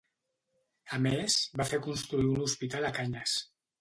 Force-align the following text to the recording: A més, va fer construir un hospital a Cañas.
A 0.97 0.99
més, 1.05 1.35
va 1.61 1.67
fer 1.73 1.81
construir 1.91 2.31
un 2.33 2.41
hospital 2.47 2.89
a 2.91 2.93
Cañas. 2.97 3.37